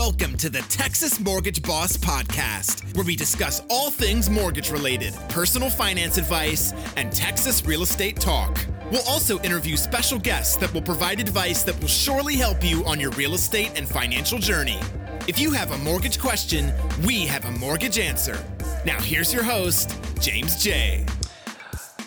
[0.00, 5.68] Welcome to the Texas Mortgage Boss Podcast, where we discuss all things mortgage related, personal
[5.68, 8.64] finance advice, and Texas real estate talk.
[8.90, 12.98] We'll also interview special guests that will provide advice that will surely help you on
[12.98, 14.80] your real estate and financial journey.
[15.28, 16.72] If you have a mortgage question,
[17.04, 18.42] we have a mortgage answer.
[18.86, 21.04] Now, here's your host, James J.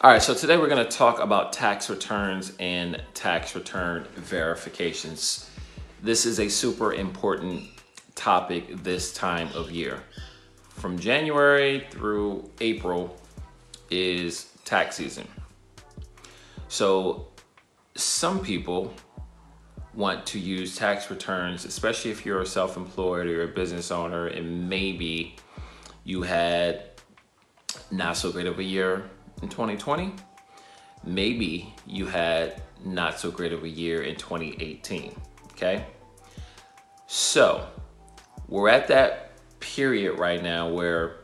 [0.00, 5.50] All right, so today we're going to talk about tax returns and tax return verifications.
[6.02, 7.68] This is a super important
[8.14, 10.02] topic this time of year.
[10.68, 13.16] From January through April
[13.90, 15.26] is tax season.
[16.68, 17.28] So
[17.94, 18.94] some people
[19.94, 24.26] want to use tax returns, especially if you're a self employed or a business owner,
[24.28, 25.36] and maybe
[26.04, 26.84] you had
[27.90, 29.10] not so great of a year
[29.42, 30.14] in 2020.
[31.04, 35.14] Maybe you had not so great of a year in 2018.
[35.52, 35.84] Okay.
[37.06, 37.66] So
[38.52, 39.30] we're at that
[39.60, 41.20] period right now where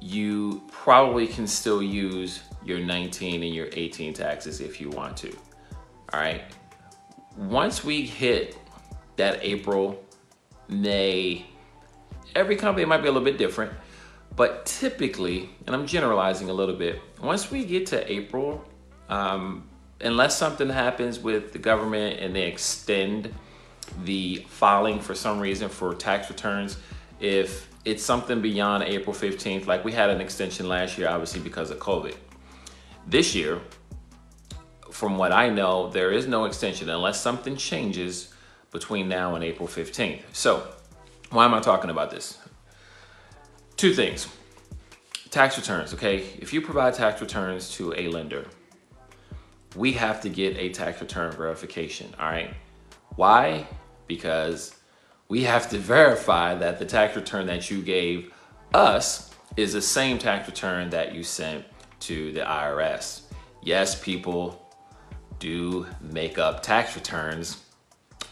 [0.00, 5.36] you probably can still use your 19 and your 18 taxes if you want to.
[6.12, 6.42] All right.
[7.36, 8.56] Once we hit
[9.16, 10.00] that April,
[10.68, 11.46] May,
[12.36, 13.72] every company might be a little bit different,
[14.36, 18.64] but typically, and I'm generalizing a little bit, once we get to April,
[19.08, 19.68] um,
[20.00, 23.34] unless something happens with the government and they extend
[24.04, 26.76] the filing for some reason for tax returns
[27.20, 31.70] if it's something beyond April 15th, like we had an extension last year, obviously because
[31.70, 32.14] of COVID.
[33.06, 33.60] This year,
[34.90, 38.34] from what I know, there is no extension unless something changes
[38.72, 40.22] between now and April 15th.
[40.32, 40.66] So,
[41.30, 42.38] why am I talking about this?
[43.76, 44.28] Two things.
[45.30, 46.24] Tax returns, okay?
[46.38, 48.46] If you provide tax returns to a lender,
[49.74, 52.54] we have to get a tax return verification, all right?
[53.14, 53.66] Why?
[54.06, 54.74] Because
[55.28, 58.32] we have to verify that the tax return that you gave
[58.74, 61.64] us is the same tax return that you sent
[62.00, 63.22] to the IRS.
[63.62, 64.62] Yes, people
[65.38, 67.62] do make up tax returns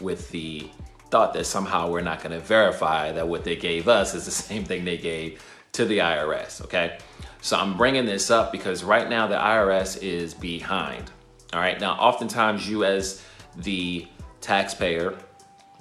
[0.00, 0.68] with the
[1.10, 4.30] thought that somehow we're not going to verify that what they gave us is the
[4.30, 6.98] same thing they gave to the IRS, okay?
[7.40, 11.10] So I'm bringing this up because right now the IRS is behind.
[11.52, 13.22] All right, now oftentimes you as
[13.56, 14.06] the
[14.44, 15.16] taxpayer,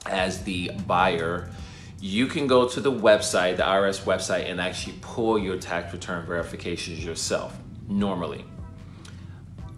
[0.05, 1.49] as the buyer,
[1.99, 6.25] you can go to the website, the IRS website, and actually pull your tax return
[6.25, 7.57] verifications yourself
[7.87, 8.45] normally.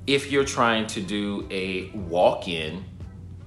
[0.06, 2.86] If you're trying to do a walk in,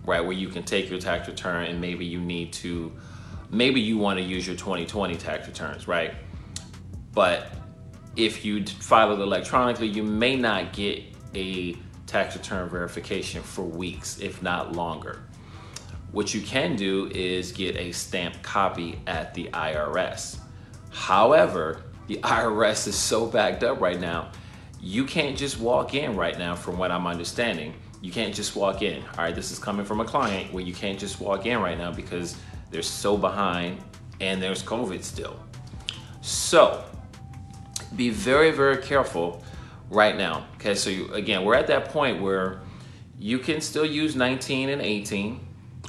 [0.04, 2.92] right, where you can take your tax return and maybe you need to,
[3.50, 6.14] maybe you want to use your 2020 tax returns, right?
[7.12, 7.52] But
[8.16, 11.04] if you file it electronically, you may not get
[11.34, 11.76] a
[12.08, 15.20] tax return verification for weeks, if not longer.
[16.10, 20.40] What you can do is get a stamped copy at the IRS.
[20.90, 24.32] However, the IRS is so backed up right now,
[24.80, 27.74] you can't just walk in right now, from what I'm understanding.
[28.00, 29.02] You can't just walk in.
[29.02, 31.76] All right, this is coming from a client where you can't just walk in right
[31.76, 32.36] now because
[32.70, 33.82] they're so behind
[34.20, 35.38] and there's COVID still.
[36.22, 36.84] So
[37.96, 39.42] be very, very careful
[39.90, 40.46] right now.
[40.56, 42.60] Okay, so you, again, we're at that point where
[43.18, 45.40] you can still use 19 and 18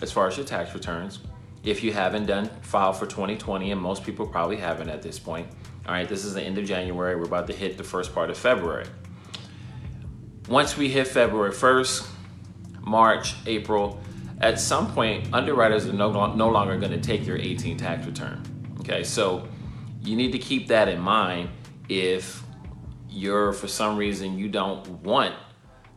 [0.01, 1.19] as far as your tax returns
[1.63, 5.47] if you haven't done file for 2020 and most people probably haven't at this point.
[5.85, 7.15] All right this is the end of january.
[7.15, 8.85] We're about to hit the first part of february.
[10.47, 12.07] Once we hit february 1st
[12.81, 14.01] march april
[14.41, 18.41] at some point underwriters are no, no longer going to take your 18 tax return.
[18.79, 19.47] Okay so
[20.01, 21.49] you need to keep that in mind
[21.89, 22.43] if
[23.09, 25.33] you're for some reason you don't want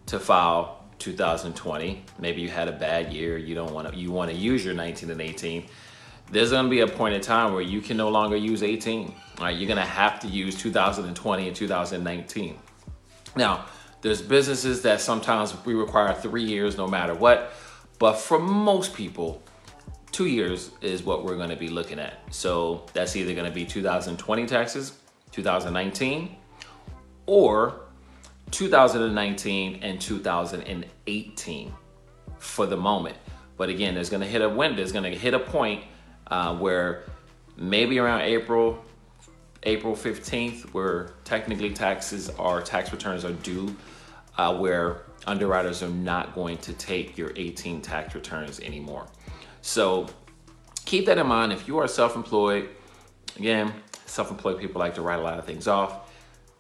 [0.06, 4.30] to file 2020 maybe you had a bad year you don't want to you want
[4.30, 5.66] to use your 19 and 18
[6.30, 9.14] there's going to be a point in time where you can no longer use 18
[9.38, 9.56] all right?
[9.56, 12.58] You're going to have to use 2020 and 2019
[13.36, 13.64] now
[14.00, 17.52] there's businesses that sometimes we require three years no matter what
[17.98, 19.42] but for most people
[20.12, 22.14] two years is what we're going to be looking at.
[22.32, 24.98] So that's either going to be 2020 taxes
[25.32, 26.36] 2019
[27.26, 27.82] or
[28.52, 31.74] 2019 and 2018
[32.38, 33.16] for the moment.
[33.56, 34.76] But again, there's to hit a window.
[34.76, 35.84] There's to hit a point
[36.28, 37.04] uh, where
[37.56, 38.84] maybe around April,
[39.62, 43.74] April 15th, where technically taxes or tax returns are due,
[44.38, 49.06] uh, where underwriters are not going to take your 18 tax returns anymore.
[49.60, 50.08] So
[50.84, 51.52] keep that in mind.
[51.52, 52.68] If you are self-employed,
[53.36, 53.72] again,
[54.06, 56.11] self-employed people like to write a lot of things off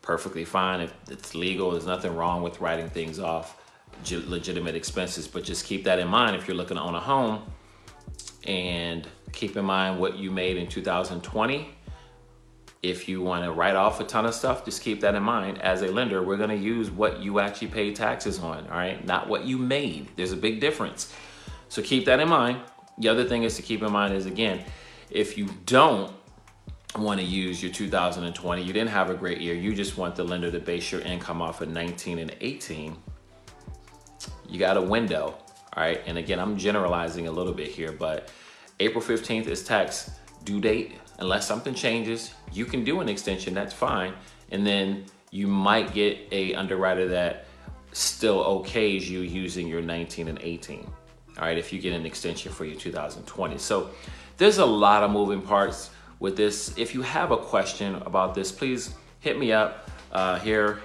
[0.02, 0.80] perfectly fine.
[0.80, 3.56] If it's legal, there's nothing wrong with writing things off,
[4.10, 5.28] legitimate expenses.
[5.28, 7.42] But just keep that in mind if you're looking to own a home.
[8.46, 11.68] and keep in mind what you made in 2020.
[12.82, 15.62] If you want to write off a ton of stuff, just keep that in mind.
[15.62, 19.04] As a lender, we're going to use what you actually pay taxes on, all right?
[19.06, 20.08] Not what you made.
[20.16, 21.12] There's a big difference.
[21.68, 22.60] So keep that in mind.
[22.98, 24.64] The other thing is to keep in mind is again,
[25.10, 26.12] if you don't
[26.96, 30.24] want to use your 2020, you didn't have a great year, you just want the
[30.24, 32.96] lender to base your income off of 19 and 18,
[34.48, 35.34] you got a window,
[35.74, 36.02] all right?
[36.06, 38.30] And again, I'm generalizing a little bit here, but
[38.80, 40.10] April 15th is tax
[40.44, 40.98] due date.
[41.18, 44.12] Unless something changes, you can do an extension, that's fine.
[44.50, 47.46] And then you might get a underwriter that
[47.92, 50.90] still okays you using your 19 and 18.
[51.38, 53.56] All right, if you get an extension for your 2020.
[53.58, 53.90] So
[54.36, 55.90] there's a lot of moving parts
[56.22, 56.72] with this.
[56.78, 60.80] If you have a question about this, please hit me up uh, here.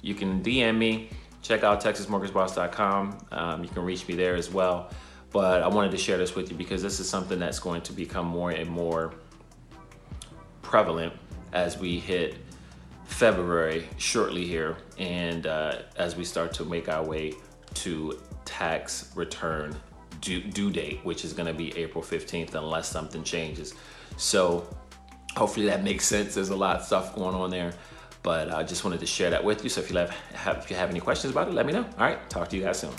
[0.00, 1.10] You can DM me.
[1.42, 3.18] Check out texasmortgageboss.com.
[3.32, 4.90] Um, you can reach me there as well.
[5.32, 7.92] But I wanted to share this with you because this is something that's going to
[7.92, 9.12] become more and more
[10.62, 11.12] prevalent
[11.52, 12.36] as we hit
[13.06, 17.34] February shortly here and uh, as we start to make our way
[17.74, 19.74] to tax return
[20.20, 23.74] due, due date, which is going to be April 15th, unless something changes.
[24.16, 24.66] So,
[25.36, 26.34] hopefully, that makes sense.
[26.34, 27.72] There's a lot of stuff going on there,
[28.22, 29.70] but I just wanted to share that with you.
[29.70, 31.84] So, if you have, have if you have any questions about it, let me know.
[31.98, 32.92] All right, talk to you guys soon.